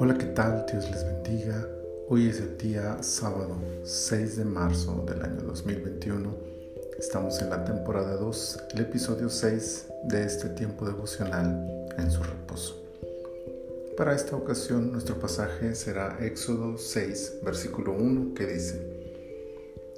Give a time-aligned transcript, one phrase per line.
[0.00, 0.66] Hola, ¿qué tal?
[0.66, 1.64] Dios les bendiga.
[2.08, 6.34] Hoy es el día sábado 6 de marzo del año 2021.
[6.98, 12.82] Estamos en la temporada 2, el episodio 6 de este tiempo devocional en su reposo.
[13.96, 18.80] Para esta ocasión nuestro pasaje será Éxodo 6, versículo 1, que dice,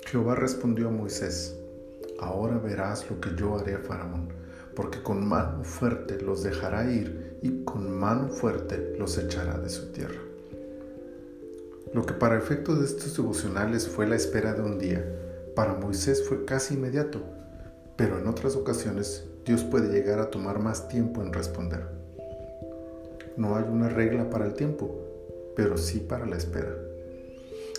[0.04, 1.56] Jehová respondió a Moisés,
[2.18, 4.39] Ahora verás lo que yo haré a Faraón
[4.80, 9.92] porque con mano fuerte los dejará ir y con mano fuerte los echará de su
[9.92, 10.22] tierra.
[11.92, 15.04] Lo que para efectos de estos devocionales fue la espera de un día,
[15.54, 17.20] para Moisés fue casi inmediato,
[17.96, 21.86] pero en otras ocasiones Dios puede llegar a tomar más tiempo en responder.
[23.36, 24.98] No hay una regla para el tiempo,
[25.56, 26.74] pero sí para la espera.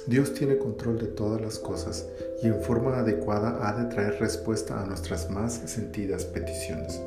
[0.08, 2.08] Dios tiene control de todas las cosas
[2.42, 7.00] y en forma adecuada ha de traer respuesta a nuestras más sentidas peticiones.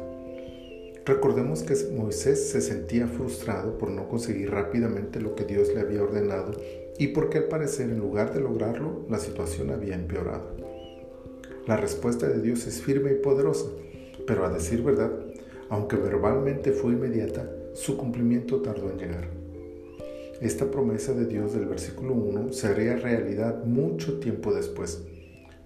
[1.04, 6.02] Recordemos que Moisés se sentía frustrado por no conseguir rápidamente lo que Dios le había
[6.02, 6.52] ordenado
[6.96, 10.56] y porque al parecer en lugar de lograrlo la situación había empeorado.
[11.66, 13.66] La respuesta de Dios es firme y poderosa,
[14.26, 15.10] pero a decir verdad,
[15.68, 19.28] aunque verbalmente fue inmediata, su cumplimiento tardó en llegar.
[20.44, 25.00] Esta promesa de Dios del versículo 1 se haría realidad mucho tiempo después,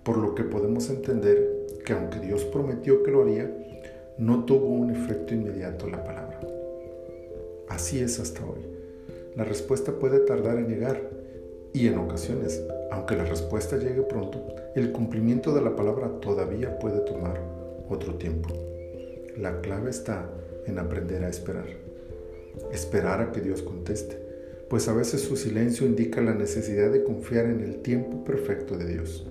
[0.04, 3.52] por lo que podemos entender que aunque Dios prometió que lo haría,
[4.18, 6.40] no tuvo un efecto inmediato la palabra.
[7.68, 8.60] Así es hasta hoy.
[9.34, 11.10] La respuesta puede tardar en llegar
[11.72, 17.00] y en ocasiones, aunque la respuesta llegue pronto, el cumplimiento de la palabra todavía puede
[17.00, 17.40] tomar
[17.88, 18.50] otro tiempo.
[19.36, 20.30] La clave está
[20.66, 21.66] en aprender a esperar.
[22.72, 24.27] Esperar a que Dios conteste
[24.68, 28.86] pues a veces su silencio indica la necesidad de confiar en el tiempo perfecto de
[28.86, 29.26] Dios.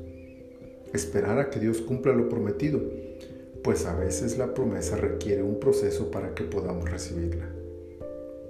[0.93, 2.81] Esperar a que Dios cumpla lo prometido,
[3.63, 7.49] pues a veces la promesa requiere un proceso para que podamos recibirla.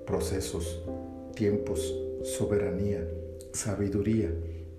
[0.06, 0.82] Procesos,
[1.36, 1.94] tiempos,
[2.24, 3.06] soberanía,
[3.52, 4.32] sabiduría,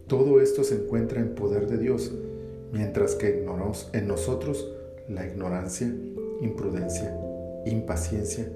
[0.07, 2.13] todo esto se encuentra en poder de Dios,
[2.73, 3.45] mientras que
[3.93, 4.73] en nosotros
[5.09, 5.95] la ignorancia,
[6.41, 7.15] imprudencia,
[7.67, 8.51] impaciencia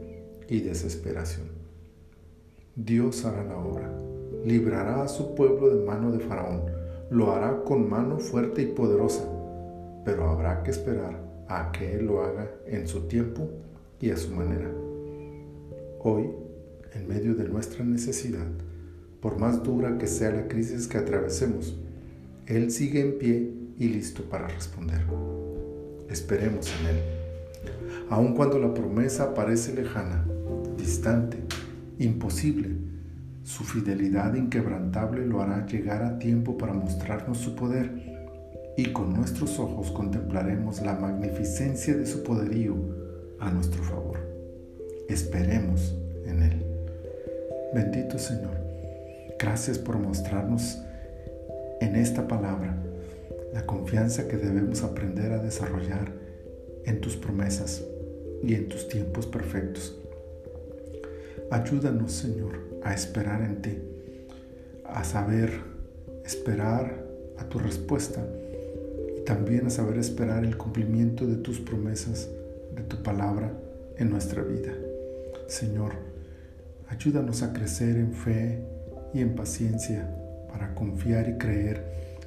[0.48, 1.61] y desesperación.
[2.74, 3.92] Dios hará la obra,
[4.46, 6.62] librará a su pueblo de mano de Faraón,
[7.10, 9.28] lo hará con mano fuerte y poderosa,
[10.06, 13.46] pero habrá que esperar a que Él lo haga en su tiempo
[14.00, 14.70] y a su manera.
[16.00, 16.30] Hoy,
[16.94, 18.46] en medio de nuestra necesidad,
[19.20, 21.76] por más dura que sea la crisis que atravesemos,
[22.46, 25.02] Él sigue en pie y listo para responder.
[26.08, 27.02] Esperemos en Él.
[28.08, 30.24] Aun cuando la promesa parece lejana,
[30.78, 31.36] distante,
[32.04, 32.70] imposible.
[33.42, 37.90] Su fidelidad inquebrantable lo hará llegar a tiempo para mostrarnos su poder
[38.76, 42.76] y con nuestros ojos contemplaremos la magnificencia de su poderío
[43.40, 44.18] a nuestro favor.
[45.08, 46.66] Esperemos en Él.
[47.74, 48.56] Bendito Señor,
[49.38, 50.78] gracias por mostrarnos
[51.80, 52.76] en esta palabra
[53.52, 56.12] la confianza que debemos aprender a desarrollar
[56.84, 57.82] en tus promesas
[58.42, 60.01] y en tus tiempos perfectos.
[61.52, 63.78] Ayúdanos, Señor, a esperar en ti,
[64.86, 65.52] a saber
[66.24, 67.04] esperar
[67.36, 68.24] a tu respuesta
[69.18, 72.30] y también a saber esperar el cumplimiento de tus promesas,
[72.74, 73.52] de tu palabra
[73.98, 74.72] en nuestra vida.
[75.46, 75.92] Señor,
[76.88, 78.64] ayúdanos a crecer en fe
[79.12, 80.08] y en paciencia
[80.50, 81.84] para confiar y creer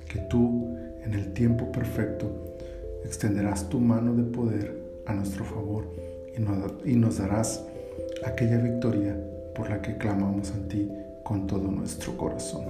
[0.07, 2.57] que tú, en el tiempo perfecto,
[3.03, 5.91] extenderás tu mano de poder a nuestro favor
[6.85, 7.63] y nos, darás
[8.25, 9.15] aquella victoria
[9.53, 10.89] por la que clamamos a ti
[11.23, 12.65] con todo nuestro corazón.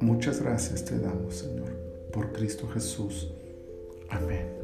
[0.00, 1.72] Muchas gracias te damos, Señor,
[2.12, 3.32] por Cristo Jesús.
[4.08, 4.60] Amén.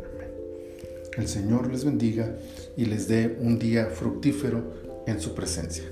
[1.16, 2.36] El Señor les bendiga
[2.76, 4.62] y les dé un día fructífero
[5.06, 5.84] en su presencia.